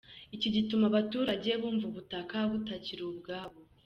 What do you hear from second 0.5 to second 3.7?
gituma abaturage bumva ubutaka butakiri ubwabo.